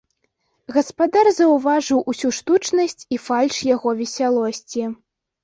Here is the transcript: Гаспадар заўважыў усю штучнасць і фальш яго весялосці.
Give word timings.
Гаспадар 0.77 1.29
заўважыў 1.39 1.99
усю 2.13 2.31
штучнасць 2.39 3.01
і 3.17 3.21
фальш 3.27 3.61
яго 3.75 3.95
весялосці. 4.03 4.83